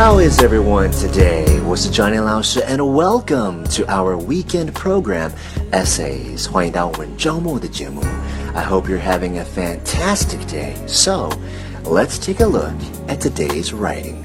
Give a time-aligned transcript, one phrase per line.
[0.00, 1.62] How is everyone today?
[1.66, 5.30] 我是 Johnny 老师 and welcome to our weekend program
[5.72, 6.50] Essays.
[6.50, 8.02] 欢迎到我们周末的节目。
[8.54, 10.74] I hope you're having a fantastic day.
[10.86, 11.30] So,
[11.84, 12.74] let's take a look
[13.08, 14.24] at today's writing.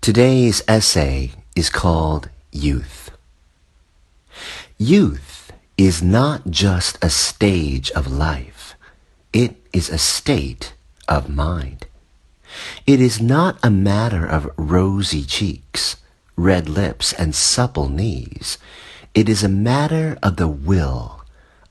[0.00, 3.10] Today's essay is called Youth.
[4.78, 5.25] Youth
[5.77, 8.75] is not just a stage of life.
[9.31, 10.73] It is a state
[11.07, 11.85] of mind.
[12.87, 15.97] It is not a matter of rosy cheeks,
[16.35, 18.57] red lips, and supple knees.
[19.13, 21.21] It is a matter of the will,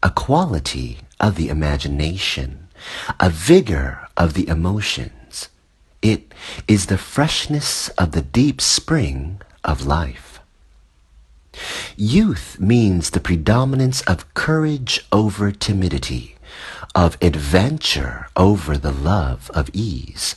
[0.03, 2.69] a quality of the imagination,
[3.19, 5.49] a vigor of the emotions.
[6.01, 6.33] It
[6.69, 10.36] is the freshness of the deep spring of life.
[11.99, 16.37] Youth means the predominance of courage over timidity
[16.95, 20.37] of adventure over the love of ease.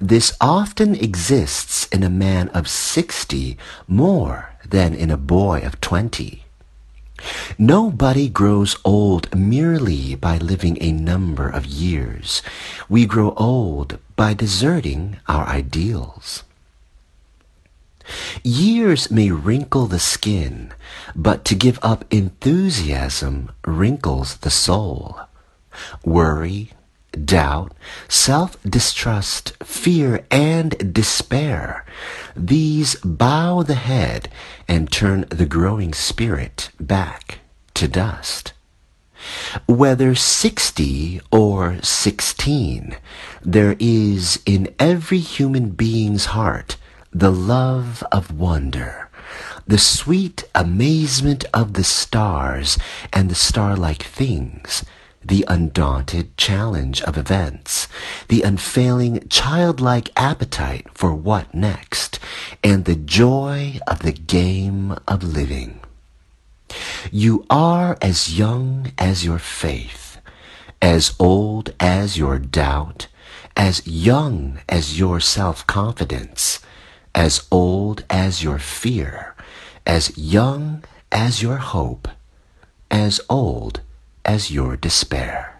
[0.00, 6.44] This often exists in a man of sixty more than in a boy of twenty.
[7.58, 12.42] Nobody grows old merely by living a number of years.
[12.88, 16.44] We grow old by deserting our ideals.
[18.42, 20.72] Years may wrinkle the skin,
[21.14, 25.20] but to give up enthusiasm wrinkles the soul
[26.04, 26.70] worry,
[27.12, 27.72] doubt,
[28.08, 31.84] self-distrust, fear, and despair.
[32.36, 34.28] These bow the head
[34.68, 37.38] and turn the growing spirit back
[37.74, 38.52] to dust.
[39.66, 42.96] Whether 60 or 16,
[43.42, 46.76] there is in every human being's heart
[47.12, 49.10] the love of wonder,
[49.66, 52.78] the sweet amazement of the stars
[53.12, 54.84] and the star-like things,
[55.22, 57.86] the undaunted challenge of events,
[58.28, 62.18] the unfailing childlike appetite for what next,
[62.64, 65.80] and the joy of the game of living.
[67.10, 70.18] You are as young as your faith,
[70.80, 73.06] as old as your doubt,
[73.54, 76.60] as young as your self-confidence,
[77.13, 79.33] as old as your fear,
[79.85, 82.07] as young as your hope,
[82.89, 83.81] as old
[84.23, 85.53] as your despair.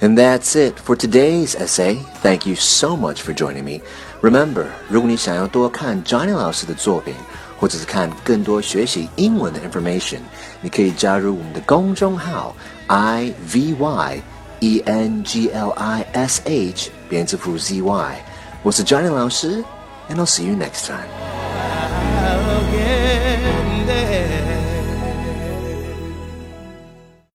[0.00, 1.96] And that's it for today's essay.
[2.22, 3.80] Thank you so much for joining me.
[4.22, 7.14] Remember, 如果你想要多看 Johnny 老师的作品，
[7.58, 10.20] 或者是看更多学习英文的 information，
[10.60, 12.54] 你可以加入我们的公众号
[12.86, 14.22] i v y
[14.60, 18.24] e n g l i s h 编字符 z y。
[18.63, 19.61] 我是 Johnny 老师
[20.09, 21.09] ，and I'll see you next time.